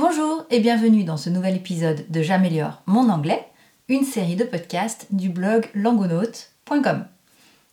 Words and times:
Bonjour 0.00 0.46
et 0.48 0.60
bienvenue 0.60 1.04
dans 1.04 1.18
ce 1.18 1.28
nouvel 1.28 1.56
épisode 1.56 2.06
de 2.08 2.22
J'améliore 2.22 2.80
mon 2.86 3.10
anglais, 3.10 3.46
une 3.88 4.04
série 4.04 4.34
de 4.34 4.44
podcasts 4.44 5.08
du 5.10 5.28
blog 5.28 5.68
langonaute.com. 5.74 7.04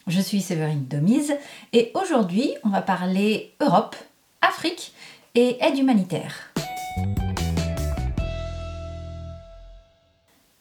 Je 0.08 0.20
suis 0.20 0.42
Séverine 0.42 0.88
Domise 0.88 1.34
et 1.72 1.90
aujourd'hui 1.94 2.54
on 2.66 2.70
va 2.70 2.82
parler 2.82 3.56
Europe, 3.62 3.96
Afrique 4.42 4.94
et 5.36 5.56
aide 5.62 5.80
humanitaire. 5.80 6.54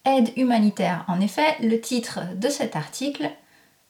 Aide 0.05 0.30
humanitaire, 0.37 1.05
en 1.09 1.21
effet, 1.21 1.57
le 1.61 1.80
titre 1.80 2.21
de 2.37 2.48
cet 2.48 2.77
article 2.77 3.29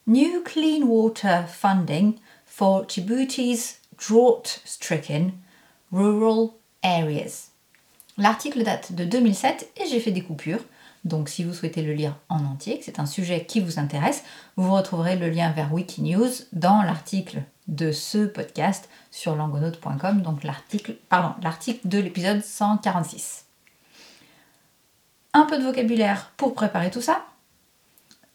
New 0.07 0.43
Clean 0.45 0.81
Water 0.81 1.47
Funding 1.47 2.15
for 2.47 2.87
Djibouti's 2.89 3.83
Drought-Stricken 3.99 5.33
Rural 5.93 6.53
Areas. 6.83 7.51
L'article 8.19 8.63
date 8.63 8.93
de 8.93 9.05
2007 9.05 9.73
et 9.77 9.87
j'ai 9.87 10.01
fait 10.01 10.11
des 10.11 10.23
coupures. 10.23 10.65
Donc 11.05 11.29
si 11.29 11.45
vous 11.45 11.53
souhaitez 11.53 11.83
le 11.83 11.93
lire 11.93 12.17
en 12.29 12.45
entier, 12.45 12.79
que 12.79 12.85
c'est 12.85 12.99
un 12.99 13.07
sujet 13.07 13.45
qui 13.45 13.61
vous 13.61 13.79
intéresse, 13.79 14.25
vous 14.57 14.73
retrouverez 14.73 15.17
le 15.17 15.29
lien 15.29 15.53
vers 15.53 15.73
Wikinews 15.73 16.31
dans 16.53 16.83
l'article 16.83 17.43
de 17.69 17.93
ce 17.93 18.27
podcast 18.27 18.89
sur 19.11 19.37
langonaute.com, 19.37 20.23
donc 20.23 20.43
l'article, 20.45 20.97
de 21.85 21.99
l'épisode 21.99 22.43
146. 22.43 23.45
Un 25.35 25.45
peu 25.45 25.59
de 25.59 25.65
vocabulaire 25.65 26.33
pour 26.39 26.55
préparer 26.55 26.91
tout 26.91 27.03
ça. 27.03 27.27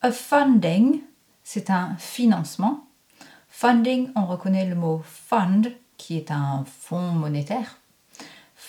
A 0.02 0.12
funding, 0.12 1.02
c'est 1.44 1.72
un 1.72 1.96
financement. 1.98 2.86
Funding, 3.50 4.12
on 4.16 4.26
reconnaît 4.28 4.66
le 4.66 4.76
mot 4.76 5.02
fund, 5.04 5.64
qui 5.98 6.18
est 6.18 6.32
un 6.32 6.66
fonds 6.66 7.12
monétaire. 7.12 7.81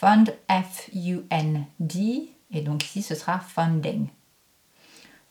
Fund, 0.03 0.35
F-U-N-D, 0.51 2.29
et 2.51 2.61
donc 2.61 2.85
ici 2.85 3.03
ce 3.03 3.15
sera 3.15 3.39
funding. 3.39 4.09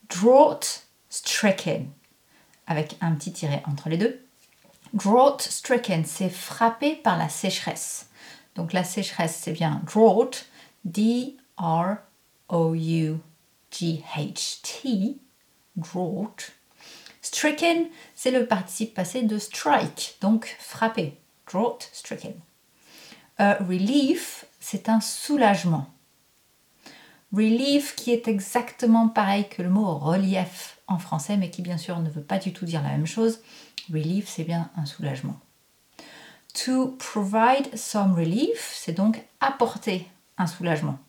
Drought 0.07 0.87
stricken, 1.09 1.89
avec 2.67 2.95
un 3.01 3.11
petit 3.15 3.33
tiret 3.33 3.61
entre 3.67 3.89
les 3.89 3.97
deux. 3.97 4.25
Drought 4.93 5.41
stricken, 5.41 6.05
c'est 6.05 6.29
frappé 6.29 6.95
par 6.95 7.17
la 7.17 7.27
sécheresse. 7.27 8.07
Donc 8.55 8.71
la 8.71 8.85
sécheresse, 8.85 9.41
c'est 9.43 9.51
bien 9.51 9.81
drought, 9.83 10.45
D-R-O-U-G-H-T, 10.85 11.97
drought. 15.75 16.53
Stricken, 17.21 17.87
c'est 18.15 18.31
le 18.31 18.45
participe 18.45 18.93
passé 18.93 19.23
de 19.23 19.37
strike, 19.37 20.15
donc 20.21 20.55
frapper. 20.59 21.17
Drought 21.45 21.89
stricken. 21.91 22.35
relief, 23.37 24.45
c'est 24.61 24.87
un 24.87 25.01
soulagement. 25.01 25.87
Relief 27.33 27.95
qui 27.95 28.11
est 28.11 28.29
exactement 28.29 29.09
pareil 29.09 29.49
que 29.49 29.61
le 29.61 29.69
mot 29.69 29.97
relief 29.97 30.79
en 30.87 30.99
français, 30.99 31.35
mais 31.35 31.49
qui 31.49 31.61
bien 31.61 31.77
sûr 31.77 31.99
ne 31.99 32.09
veut 32.09 32.23
pas 32.23 32.37
du 32.37 32.53
tout 32.53 32.65
dire 32.65 32.83
la 32.83 32.89
même 32.89 33.07
chose. 33.07 33.41
Relief, 33.91 34.29
c'est 34.29 34.43
bien 34.43 34.69
un 34.77 34.85
soulagement. 34.85 35.37
To 36.65 36.95
provide 36.97 37.75
some 37.75 38.13
relief, 38.13 38.73
c'est 38.75 38.93
donc 38.93 39.23
apporter 39.39 40.07
un 40.37 40.47
soulagement. 40.47 40.99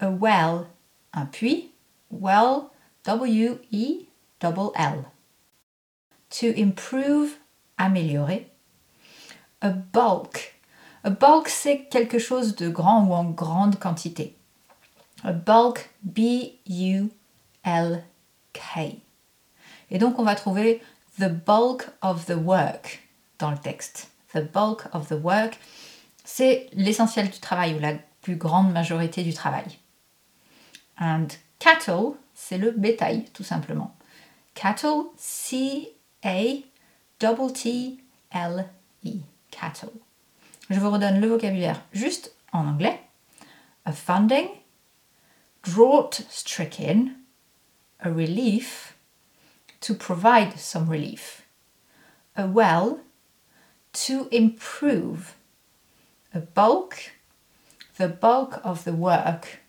A 0.00 0.10
well, 0.10 0.66
un 1.12 1.26
puits. 1.26 1.70
Well, 2.10 2.70
W-E-L-L. 3.04 5.04
To 6.30 6.46
improve, 6.56 7.36
améliorer. 7.76 8.50
A 9.60 9.70
bulk. 9.70 10.53
A 11.04 11.10
bulk, 11.10 11.48
c'est 11.48 11.84
quelque 11.84 12.18
chose 12.18 12.56
de 12.56 12.70
grand 12.70 13.04
ou 13.04 13.12
en 13.12 13.24
grande 13.24 13.78
quantité. 13.78 14.34
A 15.22 15.32
bulk, 15.32 15.90
B-U-L-K. 16.02 17.10
Et 19.90 19.98
donc, 19.98 20.18
on 20.18 20.22
va 20.22 20.34
trouver 20.34 20.82
the 21.18 21.28
bulk 21.28 21.90
of 22.00 22.24
the 22.24 22.36
work 22.36 23.06
dans 23.38 23.50
le 23.50 23.58
texte. 23.58 24.08
The 24.32 24.50
bulk 24.50 24.88
of 24.94 25.08
the 25.08 25.22
work, 25.22 25.58
c'est 26.24 26.68
l'essentiel 26.72 27.28
du 27.28 27.38
travail 27.38 27.74
ou 27.74 27.80
la 27.80 27.92
plus 28.22 28.36
grande 28.36 28.72
majorité 28.72 29.22
du 29.22 29.34
travail. 29.34 29.78
And 30.98 31.26
cattle, 31.58 32.14
c'est 32.32 32.56
le 32.56 32.70
bétail, 32.70 33.26
tout 33.34 33.44
simplement. 33.44 33.94
Cattle, 34.54 35.04
C-A-T-T-L-E. 35.18 36.64
Cattle. 39.50 40.03
Je 40.70 40.80
vous 40.80 40.90
redonne 40.90 41.20
le 41.20 41.28
vocabulaire 41.28 41.82
juste 41.92 42.34
en 42.52 42.66
anglais. 42.66 43.00
A 43.84 43.92
funding, 43.92 44.48
drought 45.62 46.22
stricken, 46.30 47.16
a 48.00 48.08
relief, 48.08 48.96
to 49.80 49.94
provide 49.94 50.58
some 50.58 50.88
relief, 50.88 51.42
a 52.36 52.46
well, 52.46 53.00
to 53.92 54.28
improve, 54.32 55.34
a 56.32 56.40
bulk, 56.40 57.12
the 57.98 58.08
bulk 58.08 58.58
of 58.64 58.84
the 58.84 58.92
work, 58.92 59.60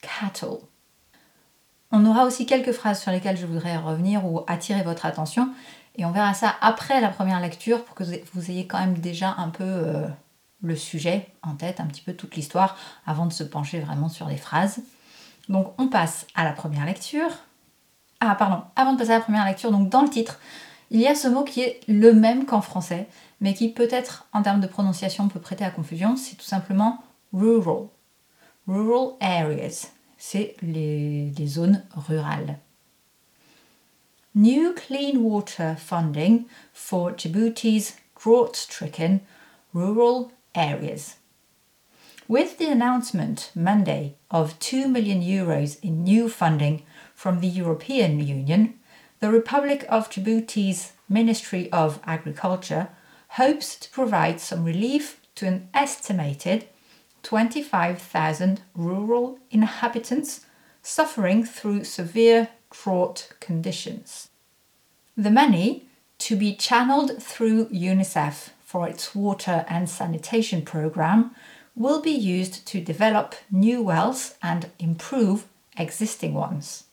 cattle. 0.00 0.68
On 1.90 2.06
aura 2.06 2.24
aussi 2.24 2.46
quelques 2.46 2.72
phrases 2.72 3.00
sur 3.00 3.10
lesquelles 3.10 3.36
je 3.36 3.46
voudrais 3.46 3.76
revenir 3.76 4.24
ou 4.24 4.44
attirer 4.46 4.82
votre 4.82 5.06
attention 5.06 5.52
et 5.98 6.04
on 6.04 6.12
verra 6.12 6.32
ça 6.32 6.54
après 6.60 7.00
la 7.00 7.08
première 7.08 7.40
lecture 7.40 7.84
pour 7.84 7.96
que 7.96 8.04
vous 8.32 8.50
ayez 8.50 8.66
quand 8.66 8.78
même 8.78 8.98
déjà 8.98 9.34
un 9.36 9.48
peu 9.48 9.64
euh, 9.64 10.06
le 10.62 10.76
sujet 10.76 11.28
en 11.42 11.56
tête, 11.56 11.80
un 11.80 11.86
petit 11.86 12.02
peu 12.02 12.14
toute 12.14 12.36
l'histoire 12.36 12.76
avant 13.04 13.26
de 13.26 13.32
se 13.32 13.42
pencher 13.42 13.80
vraiment 13.80 14.08
sur 14.08 14.28
les 14.28 14.36
phrases. 14.36 14.80
Donc 15.48 15.74
on 15.76 15.88
passe 15.88 16.26
à 16.36 16.44
la 16.44 16.52
première 16.52 16.86
lecture. 16.86 17.30
Ah 18.20 18.36
pardon, 18.36 18.62
avant 18.76 18.92
de 18.92 18.98
passer 18.98 19.10
à 19.10 19.18
la 19.18 19.24
première 19.24 19.44
lecture, 19.44 19.72
donc 19.72 19.88
dans 19.88 20.02
le 20.02 20.08
titre, 20.08 20.38
il 20.90 21.00
y 21.00 21.06
a 21.06 21.14
ce 21.14 21.28
mot 21.28 21.42
qui 21.42 21.62
est 21.62 21.80
le 21.88 22.12
même 22.12 22.46
qu'en 22.46 22.60
français, 22.60 23.08
mais 23.40 23.54
qui 23.54 23.68
peut-être 23.68 24.26
en 24.32 24.42
termes 24.42 24.60
de 24.60 24.66
prononciation 24.66 25.28
peut 25.28 25.40
prêter 25.40 25.64
à 25.64 25.70
confusion, 25.70 26.16
c'est 26.16 26.36
tout 26.36 26.44
simplement 26.44 27.02
rural. 27.32 27.88
Rural 28.66 29.14
areas, 29.20 29.88
c'est 30.16 30.56
les, 30.62 31.30
les 31.30 31.46
zones 31.46 31.82
rurales. 31.94 32.58
New 34.34 34.74
clean 34.74 35.22
water 35.22 35.76
funding 35.78 36.46
for 36.72 37.12
Djibouti's 37.12 37.96
drought-stricken 38.20 39.22
rural 39.72 40.32
areas. 40.54 41.16
With 42.28 42.58
the 42.58 42.66
announcement 42.66 43.50
Monday 43.54 44.16
of 44.30 44.58
2 44.58 44.86
million 44.86 45.22
euros 45.22 45.82
in 45.82 46.04
new 46.04 46.28
funding 46.28 46.82
from 47.14 47.40
the 47.40 47.48
European 47.48 48.20
Union, 48.20 48.78
the 49.20 49.30
Republic 49.30 49.86
of 49.88 50.10
Djibouti's 50.10 50.92
Ministry 51.08 51.72
of 51.72 51.98
Agriculture 52.04 52.90
hopes 53.30 53.76
to 53.76 53.90
provide 53.90 54.40
some 54.40 54.62
relief 54.62 55.20
to 55.36 55.46
an 55.46 55.68
estimated 55.72 56.68
25,000 57.22 58.60
rural 58.74 59.38
inhabitants 59.50 60.44
suffering 60.82 61.44
through 61.44 61.84
severe 61.84 62.48
drought 62.70 63.30
conditions. 63.40 64.28
The 65.16 65.30
money 65.30 65.86
to 66.18 66.36
be 66.36 66.54
channeled 66.54 67.22
through 67.22 67.66
UNICEF 67.66 68.50
for 68.60 68.88
its 68.88 69.14
water 69.14 69.64
and 69.68 69.88
sanitation 69.88 70.62
program 70.62 71.34
will 71.74 72.00
be 72.02 72.10
used 72.10 72.66
to 72.66 72.80
develop 72.80 73.34
new 73.50 73.82
wells 73.82 74.34
and 74.42 74.70
improve 74.78 75.46
existing 75.76 76.34
ones. 76.34 76.84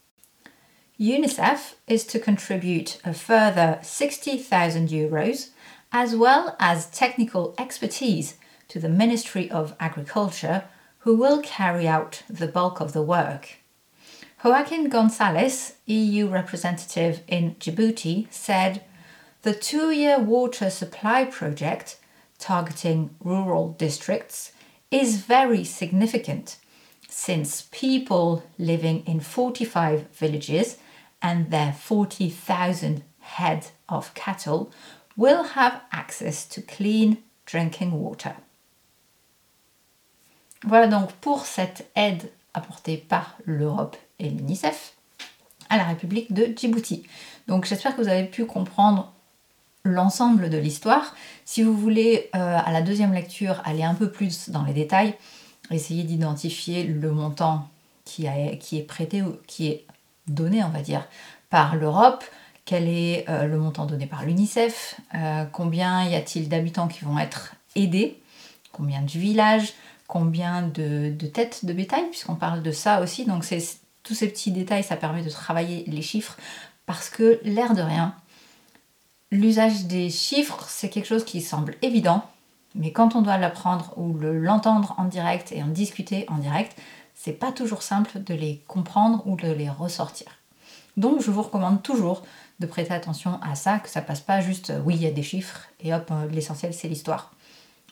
UNICEF 0.99 1.73
is 1.87 2.05
to 2.05 2.19
contribute 2.19 2.99
a 3.03 3.13
further 3.13 3.79
60,000 3.81 4.89
euros 4.89 5.49
as 5.91 6.15
well 6.15 6.55
as 6.59 6.89
technical 6.89 7.55
expertise 7.57 8.35
to 8.67 8.79
the 8.79 8.89
Ministry 8.89 9.49
of 9.49 9.75
Agriculture, 9.79 10.65
who 10.99 11.15
will 11.15 11.41
carry 11.41 11.87
out 11.87 12.23
the 12.29 12.47
bulk 12.47 12.79
of 12.79 12.93
the 12.93 13.01
work. 13.01 13.57
Joaquin 14.45 14.89
Gonzalez, 14.89 15.73
EU 15.87 16.27
representative 16.27 17.21
in 17.27 17.55
Djibouti, 17.55 18.31
said 18.31 18.83
the 19.41 19.55
two 19.55 19.89
year 19.89 20.19
water 20.19 20.69
supply 20.69 21.25
project 21.25 21.97
targeting 22.37 23.09
rural 23.23 23.69
districts 23.69 24.51
is 24.91 25.25
very 25.25 25.63
significant 25.63 26.57
since 27.09 27.67
people 27.71 28.43
living 28.59 29.01
in 29.07 29.19
45 29.19 30.09
villages 30.11 30.77
and 31.23 31.49
their 31.49 31.73
40,000 31.73 33.03
head 33.21 33.65
of 33.89 34.13
cattle 34.13 34.71
will 35.17 35.43
have 35.55 35.81
access 35.91 36.45
to 36.45 36.61
clean 36.61 37.17
drinking 37.47 37.93
water. 37.93 38.35
Voilà 40.63 40.87
donc 40.87 41.19
pour 41.19 41.47
cette 41.47 41.89
aide 41.95 42.29
apportée 42.53 42.97
par 42.97 43.37
l'Europe 43.47 43.97
et 44.19 44.29
l'UNICEF 44.29 44.93
à 45.69 45.77
la 45.77 45.83
République 45.83 46.33
de 46.33 46.53
Djibouti. 46.55 47.03
Donc 47.47 47.65
j'espère 47.65 47.95
que 47.95 48.01
vous 48.01 48.07
avez 48.07 48.25
pu 48.25 48.45
comprendre 48.45 49.11
l'ensemble 49.83 50.49
de 50.49 50.57
l'histoire. 50.57 51.15
Si 51.45 51.63
vous 51.63 51.77
voulez, 51.77 52.29
euh, 52.35 52.57
à 52.63 52.71
la 52.71 52.81
deuxième 52.81 53.13
lecture, 53.13 53.61
aller 53.65 53.83
un 53.83 53.93
peu 53.93 54.11
plus 54.11 54.49
dans 54.49 54.63
les 54.63 54.73
détails, 54.73 55.13
essayer 55.71 56.03
d'identifier 56.03 56.83
le 56.83 57.11
montant 57.11 57.69
qui, 58.03 58.25
est 58.25 58.87
prêté, 58.87 59.23
qui 59.47 59.67
est 59.67 59.85
donné, 60.27 60.63
on 60.63 60.69
va 60.69 60.81
dire, 60.81 61.07
par 61.49 61.75
l'Europe, 61.75 62.23
quel 62.65 62.87
est 62.87 63.25
euh, 63.29 63.45
le 63.45 63.57
montant 63.57 63.85
donné 63.85 64.07
par 64.07 64.25
l'UNICEF, 64.25 64.99
euh, 65.13 65.45
combien 65.51 66.07
y 66.07 66.15
a-t-il 66.15 66.49
d'habitants 66.49 66.87
qui 66.87 67.03
vont 67.03 67.19
être 67.19 67.55
aidés, 67.75 68.19
combien 68.71 69.01
de 69.01 69.09
villages, 69.09 69.73
combien 70.07 70.63
de, 70.63 71.11
de 71.11 71.27
têtes 71.27 71.65
de 71.65 71.73
bétail, 71.73 72.09
puisqu'on 72.09 72.35
parle 72.35 72.63
de 72.63 72.71
ça 72.71 73.01
aussi. 73.01 73.25
Donc 73.25 73.43
c'est 73.43 73.59
tous 74.05 74.13
ces 74.15 74.29
petits 74.29 74.51
détails, 74.51 74.83
ça 74.83 74.95
permet 74.95 75.23
de 75.23 75.29
travailler 75.29 75.83
les 75.87 76.01
chiffres, 76.01 76.37
parce 76.85 77.09
que 77.09 77.39
l'air 77.43 77.73
de 77.73 77.81
rien, 77.81 78.15
l'usage 79.31 79.85
des 79.85 80.09
chiffres, 80.09 80.65
c'est 80.69 80.89
quelque 80.89 81.07
chose 81.07 81.25
qui 81.25 81.41
semble 81.41 81.75
évident, 81.81 82.23
mais 82.75 82.91
quand 82.91 83.15
on 83.15 83.21
doit 83.21 83.37
l'apprendre 83.37 83.93
ou 83.97 84.17
l'entendre 84.17 84.95
en 84.97 85.05
direct 85.05 85.51
et 85.51 85.63
en 85.63 85.67
discuter 85.67 86.25
en 86.29 86.37
direct, 86.37 86.77
c'est 87.15 87.33
pas 87.33 87.51
toujours 87.51 87.81
simple 87.81 88.19
de 88.19 88.33
les 88.33 88.61
comprendre 88.67 89.25
ou 89.25 89.35
de 89.35 89.47
les 89.47 89.69
ressortir. 89.69 90.27
Donc 90.97 91.21
je 91.21 91.31
vous 91.31 91.41
recommande 91.41 91.81
toujours 91.81 92.23
de 92.59 92.67
prêter 92.67 92.93
attention 92.93 93.39
à 93.41 93.55
ça, 93.55 93.79
que 93.79 93.89
ça 93.89 94.01
passe 94.01 94.21
pas 94.21 94.39
juste 94.41 94.69
euh, 94.69 94.81
oui, 94.85 94.95
il 94.95 95.01
y 95.01 95.07
a 95.07 95.11
des 95.11 95.23
chiffres 95.23 95.61
et 95.81 95.93
hop, 95.93 96.09
euh, 96.11 96.27
l'essentiel 96.27 96.73
c'est 96.73 96.87
l'histoire. 96.87 97.33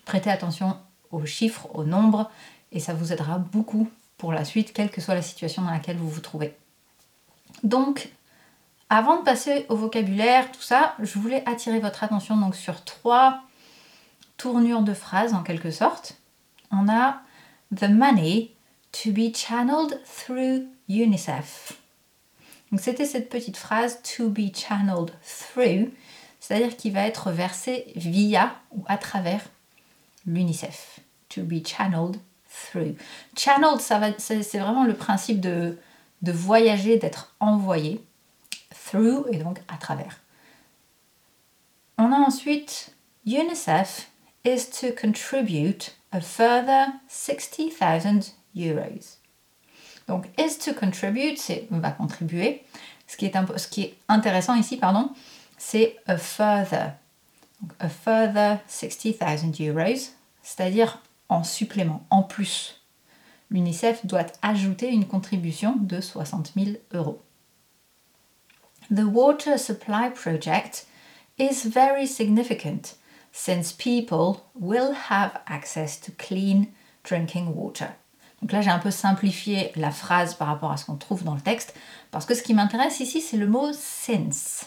Prêtez 0.06 0.30
attention 0.30 0.78
aux 1.12 1.26
chiffres, 1.26 1.68
aux 1.74 1.84
nombres 1.84 2.30
et 2.72 2.80
ça 2.80 2.94
vous 2.94 3.12
aidera 3.12 3.40
beaucoup 3.40 3.90
la 4.32 4.46
suite, 4.46 4.74
quelle 4.74 4.90
que 4.90 5.02
soit 5.02 5.16
la 5.16 5.22
situation 5.22 5.64
dans 5.64 5.72
laquelle 5.72 5.98
vous 5.98 6.10
vous 6.10 6.22
trouvez. 6.22 6.56
Donc, 7.64 8.10
avant 8.90 9.18
de 9.18 9.24
passer 9.24 9.66
au 9.70 9.76
vocabulaire, 9.76 10.52
tout 10.52 10.62
ça, 10.62 10.96
je 11.00 11.18
voulais 11.18 11.44
attirer 11.48 11.80
votre 11.80 12.04
attention 12.04 12.38
donc 12.38 12.56
sur 12.56 12.84
trois 12.84 13.42
tournures 14.38 14.82
de 14.82 14.94
phrases 14.94 15.34
en 15.34 15.44
quelque 15.44 15.72
sorte. 15.72 16.18
On 16.72 16.88
a 16.90 17.22
the 17.76 17.90
money 17.90 18.52
to 18.92 19.12
be 19.12 19.36
channeled 19.36 20.00
through 20.06 20.68
UNICEF. 20.90 21.80
Donc 22.72 22.82
c'était 22.82 23.06
cette 23.06 23.30
petite 23.30 23.58
phrase 23.58 24.02
to 24.04 24.30
be 24.30 24.54
channeled 24.54 25.12
through, 25.24 25.92
c'est-à-dire 26.40 26.76
qu'il 26.76 26.94
va 26.94 27.08
être 27.08 27.32
versé 27.32 27.94
via 27.96 28.56
ou 28.72 28.84
à 28.88 28.98
travers 28.98 29.44
l'UNICEF. 30.26 31.00
To 31.30 31.44
be 31.44 31.66
channeled 31.66 32.18
through. 32.54 32.96
Channeled, 33.36 33.80
c'est 33.80 34.60
vraiment 34.60 34.86
le 34.86 34.94
principe 34.94 35.40
de, 35.40 35.78
de 36.22 36.32
voyager, 36.32 36.98
d'être 36.98 37.34
envoyé. 37.40 38.04
Through 38.90 39.26
et 39.32 39.38
donc 39.38 39.60
à 39.68 39.78
travers. 39.78 40.20
On 41.98 42.12
a 42.12 42.18
ensuite 42.18 42.94
UNICEF 43.26 44.10
is 44.44 44.70
to 44.70 44.92
contribute 44.92 45.96
a 46.12 46.22
further 46.22 46.94
60,000 47.08 48.34
euros. 48.56 49.18
Donc, 50.08 50.28
is 50.38 50.58
to 50.60 50.74
contribute, 50.74 51.38
c'est 51.38 51.68
va 51.72 51.92
contribuer. 51.92 52.64
Ce 53.08 53.18
qui 53.18 53.26
est, 53.26 53.96
intéressant 54.08 54.56
ici, 54.56 54.78
pardon, 54.78 55.12
c'est 55.58 55.98
a 56.08 56.18
further. 56.18 56.94
A 57.80 57.90
further 57.90 58.60
60,000 58.68 59.70
euros, 59.70 60.00
c'est-à-dire 60.42 61.00
en 61.30 61.44
supplément, 61.44 62.06
en 62.10 62.24
plus. 62.24 62.82
L'UNICEF 63.50 64.06
doit 64.06 64.26
ajouter 64.42 64.90
une 64.90 65.06
contribution 65.06 65.76
de 65.76 66.02
60 66.02 66.54
000 66.56 66.78
euros. 66.94 67.22
The 68.90 69.06
water 69.06 69.58
supply 69.58 70.10
project 70.10 70.88
is 71.38 71.68
very 71.68 72.08
significant 72.08 72.96
since 73.32 73.72
people 73.72 74.44
will 74.56 74.94
have 75.10 75.42
access 75.48 76.00
to 76.02 76.12
clean 76.12 76.68
drinking 77.04 77.56
water. 77.56 77.96
Donc 78.42 78.52
là, 78.52 78.62
j'ai 78.62 78.70
un 78.70 78.80
peu 78.80 78.92
simplifié 78.92 79.72
la 79.76 79.92
phrase 79.92 80.36
par 80.36 80.48
rapport 80.48 80.72
à 80.72 80.78
ce 80.78 80.86
qu'on 80.86 80.98
trouve 80.98 81.24
dans 81.24 81.34
le 81.34 81.42
texte, 81.42 81.74
parce 82.12 82.26
que 82.26 82.36
ce 82.36 82.44
qui 82.44 82.54
m'intéresse 82.54 83.00
ici, 83.00 83.22
c'est 83.22 83.38
le 83.38 83.48
mot 83.48 83.72
since. 83.72 84.66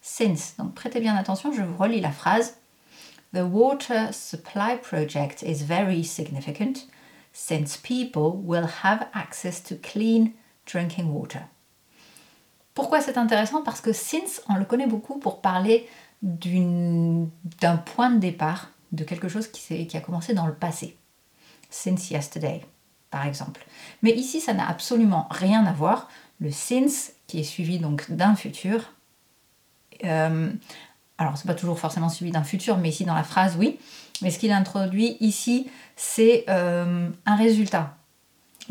Since. 0.00 0.54
Donc 0.58 0.74
prêtez 0.74 1.00
bien 1.00 1.14
attention, 1.14 1.52
je 1.52 1.62
vous 1.62 1.76
relis 1.76 2.00
la 2.00 2.10
phrase. 2.10 2.56
The 3.32 3.44
water 3.44 4.12
supply 4.12 4.76
project 4.76 5.42
is 5.42 5.62
very 5.62 6.02
significant 6.02 6.86
since 7.32 7.76
people 7.76 8.32
will 8.42 8.66
have 8.82 9.08
access 9.14 9.62
to 9.64 9.76
clean 9.76 10.32
drinking 10.66 11.12
water. 11.12 11.42
Pourquoi 12.74 13.00
c'est 13.00 13.18
intéressant? 13.18 13.62
Parce 13.62 13.80
que 13.80 13.92
since, 13.92 14.42
on 14.48 14.54
le 14.54 14.64
connaît 14.64 14.86
beaucoup 14.86 15.18
pour 15.18 15.40
parler 15.40 15.88
d'un 16.22 17.76
point 17.76 18.10
de 18.10 18.18
départ, 18.18 18.70
de 18.92 19.04
quelque 19.04 19.28
chose 19.28 19.48
qui, 19.48 19.96
a 19.96 20.00
commencé 20.00 20.34
dans 20.34 20.46
le 20.46 20.54
passé 20.54 20.96
since 21.70 22.10
yesterday, 22.10 22.62
par 23.10 23.26
exemple. 23.26 23.64
Mais 24.02 24.10
ici, 24.10 24.40
ça 24.40 24.54
n'a 24.54 24.68
absolument 24.68 25.28
rien 25.30 25.64
à 25.66 25.72
voir. 25.72 26.08
Le 26.40 26.50
since, 26.50 27.12
qui 27.28 27.40
est 27.40 27.44
suivi 27.44 27.78
donc 27.78 28.10
d'un 28.10 28.34
futur, 28.34 28.92
euh, 30.04 30.52
alors 31.20 31.36
c'est 31.36 31.46
pas 31.46 31.54
toujours 31.54 31.78
forcément 31.78 32.08
suivi 32.08 32.30
d'un 32.30 32.42
futur, 32.42 32.78
mais 32.78 32.88
ici 32.88 33.04
dans 33.04 33.14
la 33.14 33.22
phrase, 33.22 33.56
oui. 33.58 33.78
Mais 34.22 34.30
ce 34.30 34.38
qu'il 34.38 34.52
introduit 34.52 35.18
ici, 35.20 35.70
c'est 35.94 36.44
euh, 36.48 37.10
un 37.26 37.36
résultat, 37.36 37.94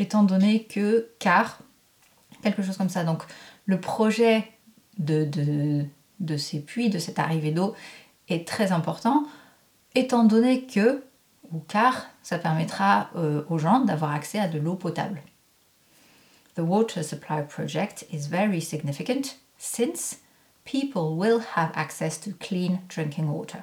étant 0.00 0.24
donné 0.24 0.64
que 0.64 1.10
car, 1.20 1.60
quelque 2.42 2.62
chose 2.62 2.76
comme 2.76 2.88
ça. 2.88 3.04
Donc 3.04 3.22
le 3.66 3.80
projet 3.80 4.50
de, 4.98 5.86
ces 6.36 6.60
puits, 6.60 6.90
de 6.90 6.98
cette 6.98 7.20
arrivée 7.20 7.52
d'eau, 7.52 7.74
est 8.28 8.46
très 8.46 8.72
important, 8.72 9.26
étant 9.94 10.24
donné 10.24 10.66
que 10.66 11.04
ou 11.52 11.60
car 11.60 12.08
ça 12.24 12.38
permettra 12.38 13.10
euh, 13.14 13.44
aux 13.48 13.58
gens 13.58 13.80
d'avoir 13.80 14.12
accès 14.12 14.40
à 14.40 14.48
de 14.48 14.58
l'eau 14.58 14.74
potable. 14.74 15.22
The 16.56 16.60
water 16.60 17.04
supply 17.04 17.44
project 17.48 18.06
is 18.12 18.28
very 18.28 18.60
significant 18.60 19.36
since 19.56 20.18
people 20.64 21.16
will 21.16 21.40
have 21.56 21.70
access 21.74 22.20
to 22.20 22.30
clean 22.38 22.80
drinking 22.88 23.26
water. 23.26 23.60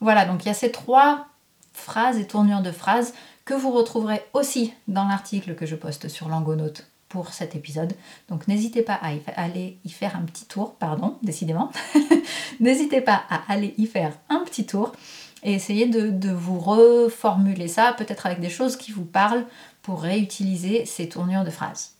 Voilà, 0.00 0.24
donc 0.24 0.44
il 0.44 0.48
y 0.48 0.50
a 0.50 0.54
ces 0.54 0.72
trois 0.72 1.26
phrases 1.72 2.18
et 2.18 2.26
tournures 2.26 2.62
de 2.62 2.72
phrases 2.72 3.14
que 3.44 3.54
vous 3.54 3.70
retrouverez 3.70 4.22
aussi 4.34 4.72
dans 4.88 5.06
l'article 5.06 5.54
que 5.54 5.66
je 5.66 5.76
poste 5.76 6.08
sur 6.08 6.28
Langonaute 6.28 6.86
pour 7.08 7.32
cet 7.32 7.54
épisode. 7.54 7.92
Donc 8.28 8.48
n'hésitez 8.48 8.82
pas 8.82 8.98
à 9.02 9.12
aller 9.36 9.78
y 9.84 9.90
faire 9.90 10.16
un 10.16 10.22
petit 10.22 10.46
tour, 10.46 10.74
pardon, 10.74 11.18
décidément. 11.22 11.70
n'hésitez 12.60 13.00
pas 13.00 13.22
à 13.28 13.42
aller 13.52 13.74
y 13.76 13.86
faire 13.86 14.14
un 14.28 14.40
petit 14.40 14.64
tour 14.64 14.92
et 15.42 15.54
essayez 15.54 15.86
de, 15.86 16.30
vous 16.32 16.58
reformuler 16.58 17.68
ça, 17.68 17.94
peut-être 17.98 18.26
avec 18.26 18.40
des 18.40 18.48
choses 18.48 18.76
qui 18.76 18.92
vous 18.92 19.04
parlent 19.04 19.44
pour 19.82 20.00
réutiliser 20.00 20.86
ces 20.86 21.08
tournures 21.08 21.44
de 21.44 21.50
phrases. 21.50 21.96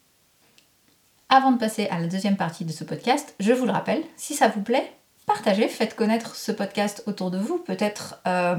Avant 1.35 1.51
de 1.51 1.57
passer 1.57 1.89
à 1.89 1.99
la 1.99 2.09
deuxième 2.09 2.37
partie 2.37 2.67
de 2.67 2.73
ce 2.73 2.85
podcast, 2.85 3.35
je 3.41 3.55
vous 3.55 3.65
le 3.65 3.73
rappelle, 3.73 4.03
si 4.19 4.35
ça 4.35 4.49
vous 4.49 4.61
plaît, 4.61 4.93
partagez, 5.25 5.67
faites 5.67 5.97
connaître 5.97 6.37
ce 6.37 6.53
podcast 6.53 7.03
autour 7.07 7.31
de 7.31 7.39
vous, 7.39 7.57
peut-être 7.57 8.21
euh, 8.27 8.57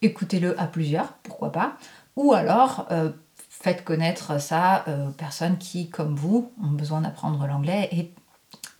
écoutez-le 0.00 0.56
à 0.60 0.68
plusieurs, 0.68 1.14
pourquoi 1.24 1.50
pas, 1.50 1.76
ou 2.14 2.34
alors 2.34 2.86
euh, 2.92 3.10
faites 3.48 3.82
connaître 3.82 4.40
ça 4.40 4.84
euh, 4.86 5.08
aux 5.08 5.12
personnes 5.12 5.58
qui, 5.58 5.90
comme 5.90 6.14
vous, 6.14 6.52
ont 6.62 6.70
besoin 6.70 7.00
d'apprendre 7.00 7.44
l'anglais. 7.48 7.88
Et 7.90 8.14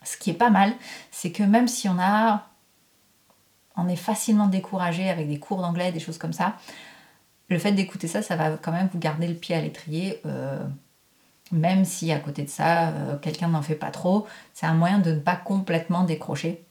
ce 0.05 0.17
qui 0.17 0.31
est 0.31 0.35
pas 0.35 0.50
mal, 0.50 0.73
c'est 1.11 1.33
que 1.33 1.43
même 1.43 1.67
si 1.67 1.89
on 1.89 1.99
a 1.99 2.47
on 3.75 3.89
est 3.89 3.97
facilement 3.97 4.47
découragé 4.47 5.11
avec 5.11 5.27
des 5.27 5.41
cours 5.41 5.61
d'anglais, 5.61 5.91
des 5.91 5.99
choses 5.99 6.19
comme 6.19 6.33
ça. 6.33 6.55
Le 7.49 7.59
fait 7.59 7.73
d'écouter 7.73 8.07
ça, 8.07 8.23
ça 8.23 8.37
va 8.37 8.50
quand 8.50 8.71
même 8.71 8.89
vous 8.93 9.00
garder 9.00 9.27
le 9.27 9.35
pied 9.35 9.57
à 9.57 9.61
l'étrier, 9.61 10.23
même 11.52 11.85
si 11.85 12.12
à 12.12 12.19
côté 12.19 12.42
de 12.42 12.49
ça, 12.49 12.88
euh, 12.88 13.16
quelqu'un 13.19 13.49
n'en 13.49 13.62
fait 13.62 13.75
pas 13.75 13.90
trop. 13.90 14.26
C'est 14.54 14.66
un 14.66 14.75
moyen 14.75 14.99
de 14.99 15.12
ne 15.12 15.19
pas 15.19 15.37
complètement 15.37 16.04
décrocher 16.04 16.64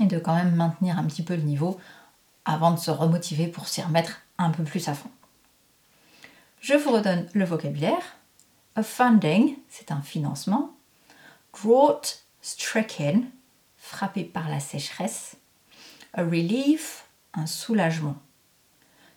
et 0.00 0.06
de 0.06 0.18
quand 0.18 0.34
même 0.34 0.54
maintenir 0.54 0.98
un 0.98 1.04
petit 1.04 1.22
peu 1.22 1.36
le 1.36 1.42
niveau 1.42 1.78
avant 2.44 2.70
de 2.70 2.78
se 2.78 2.90
remotiver 2.90 3.46
pour 3.48 3.68
s'y 3.68 3.82
remettre 3.82 4.22
un 4.38 4.50
peu 4.50 4.64
plus 4.64 4.88
à 4.88 4.94
fond. 4.94 5.10
Je 6.60 6.74
vous 6.74 6.90
redonne 6.90 7.26
le 7.34 7.44
vocabulaire. 7.44 8.16
A 8.74 8.82
funding, 8.82 9.56
c'est 9.68 9.92
un 9.92 10.00
financement. 10.00 10.70
Drought 11.52 12.24
stricken, 12.40 13.26
frappé 13.76 14.24
par 14.24 14.48
la 14.48 14.60
sécheresse. 14.60 15.36
A 16.14 16.22
relief, 16.22 17.06
un 17.34 17.46
soulagement. 17.46 18.16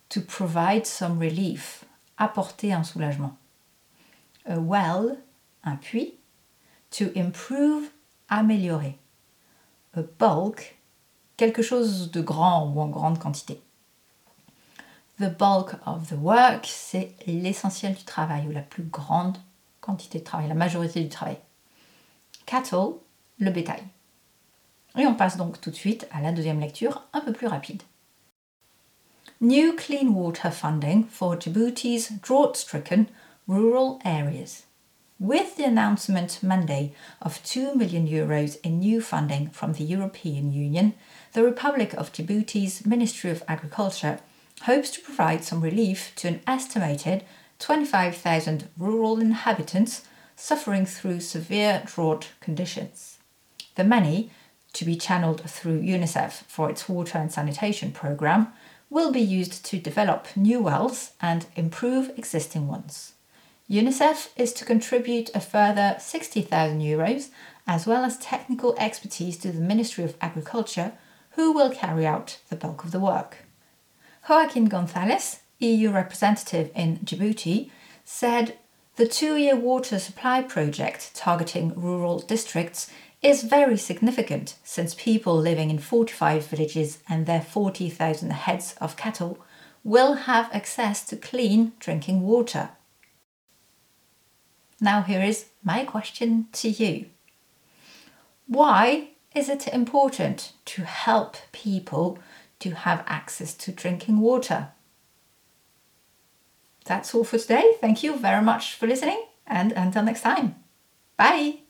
To 0.10 0.22
provide 0.22 0.86
some 0.86 1.20
relief, 1.20 1.86
apporter 2.18 2.74
un 2.74 2.84
soulagement. 2.84 3.38
A 4.46 4.60
well, 4.60 5.18
un 5.64 5.76
puits. 5.78 6.16
To 6.92 7.06
improve, 7.16 7.90
améliorer. 8.30 8.98
A 9.96 10.02
bulk, 10.02 10.78
quelque 11.38 11.62
chose 11.62 12.12
de 12.12 12.22
grand 12.22 12.70
ou 12.70 12.82
en 12.82 12.88
grande 12.88 13.20
quantité. 13.20 13.62
The 15.20 15.30
bulk 15.30 15.76
of 15.86 16.10
the 16.10 16.18
work, 16.18 16.66
c'est 16.66 17.16
l'essentiel 17.28 17.94
du 17.94 18.04
travail 18.04 18.48
ou 18.48 18.52
la 18.52 18.62
plus 18.62 18.84
grande 18.84 19.38
quantité 19.80 20.20
de 20.20 20.24
travail, 20.24 20.48
la 20.48 20.56
majorité 20.56 21.02
du 21.02 21.10
travail. 21.10 21.38
Cattle, 22.46 22.96
le 23.40 23.52
bétail. 23.52 23.84
Et 24.98 25.06
on 25.06 25.16
passe 25.16 25.38
donc 25.38 25.62
tout 25.62 25.70
de 25.70 25.76
suite 25.76 26.08
à 26.12 26.22
la 26.22 26.32
deuxième 26.32 26.60
lecture 26.60 27.04
un 27.14 27.22
peu 27.22 27.32
plus 27.32 27.48
rapide. 27.48 27.84
new 29.42 29.74
clean 29.74 30.14
water 30.14 30.52
funding 30.52 31.04
for 31.04 31.36
Djibouti's 31.36 32.10
drought 32.22 32.56
stricken 32.56 33.10
rural 33.52 34.00
areas. 34.06 34.64
With 35.20 35.58
the 35.58 35.66
announcement 35.66 36.42
Monday 36.42 36.94
of 37.22 37.44
2 37.44 37.76
million 37.76 38.08
euros 38.08 38.58
in 38.64 38.80
new 38.80 39.02
funding 39.02 39.50
from 39.50 39.74
the 39.74 39.84
European 39.84 40.54
Union, 40.54 40.94
the 41.34 41.44
Republic 41.44 41.94
of 41.96 42.14
Djibouti's 42.14 42.86
Ministry 42.86 43.30
of 43.30 43.44
Agriculture 43.50 44.20
hopes 44.62 44.90
to 44.92 45.02
provide 45.02 45.44
some 45.44 45.60
relief 45.60 46.14
to 46.16 46.30
an 46.30 46.40
estimated 46.48 47.26
25,000 47.60 48.70
rural 48.78 49.20
inhabitants 49.20 50.04
suffering 50.38 50.86
through 50.86 51.20
severe 51.20 51.84
drought 51.86 52.30
conditions. 52.40 53.18
The 53.76 53.84
money, 53.84 54.32
to 54.72 54.86
be 54.86 54.96
channeled 54.96 55.42
through 55.42 55.82
UNICEF 55.82 56.46
for 56.48 56.70
its 56.70 56.88
water 56.88 57.18
and 57.18 57.30
sanitation 57.30 57.92
programme, 57.92 58.54
will 58.90 59.12
be 59.12 59.20
used 59.20 59.66
to 59.66 59.78
develop 59.78 60.28
new 60.38 60.62
wells 60.62 61.12
and 61.20 61.48
improve 61.58 62.18
existing 62.18 62.70
ones. 62.70 63.14
UNICEF 63.72 64.28
is 64.36 64.52
to 64.52 64.66
contribute 64.66 65.34
a 65.34 65.40
further 65.40 65.96
60,000 65.98 66.82
euros 66.82 67.30
as 67.66 67.88
well 67.88 68.04
as 68.04 68.18
technical 68.18 68.76
expertise 68.78 69.38
to 69.38 69.50
the 69.50 69.62
Ministry 69.62 70.04
of 70.04 70.18
Agriculture, 70.20 70.92
who 71.32 71.54
will 71.54 71.70
carry 71.70 72.06
out 72.06 72.40
the 72.50 72.58
bulk 72.58 72.84
of 72.84 72.92
the 72.92 73.00
work. 73.00 73.46
Joaquin 74.28 74.66
Gonzalez, 74.66 75.40
EU 75.60 75.90
representative 75.90 76.70
in 76.76 76.98
Djibouti, 76.98 77.70
said 78.04 78.58
the 78.98 79.08
two 79.08 79.38
year 79.38 79.56
water 79.56 80.00
supply 80.00 80.42
project 80.42 81.16
targeting 81.16 81.74
rural 81.74 82.20
districts 82.20 82.92
is 83.22 83.44
very 83.44 83.78
significant 83.78 84.56
since 84.66 84.96
people 84.96 85.38
living 85.38 85.70
in 85.70 85.80
45 85.80 86.46
villages 86.46 87.00
and 87.08 87.26
their 87.26 87.42
40,000 87.42 88.32
heads 88.32 88.76
of 88.82 88.98
cattle 88.98 89.40
will 89.86 90.14
have 90.14 90.50
access 90.52 91.06
to 91.06 91.16
clean 91.16 91.72
drinking 91.80 92.24
water. 92.24 92.72
Now, 94.84 95.04
here 95.04 95.22
is 95.22 95.46
my 95.64 95.86
question 95.86 96.48
to 96.54 96.68
you 96.68 97.06
Why 98.48 99.10
is 99.36 99.48
it 99.48 99.68
important 99.68 100.54
to 100.66 100.84
help 100.84 101.38
people 101.52 102.18
to 102.60 102.72
have 102.72 103.04
access 103.08 103.54
to 103.54 103.72
drinking 103.72 104.20
water? 104.20 104.70
That's 106.86 107.14
all 107.14 107.24
for 107.24 107.38
today. 107.38 107.76
Thank 107.80 108.04
you 108.04 108.18
very 108.18 108.42
much 108.42 108.74
for 108.74 108.88
listening, 108.88 109.24
and 109.46 109.72
until 109.72 110.04
next 110.04 110.22
time, 110.22 110.56
bye. 111.16 111.61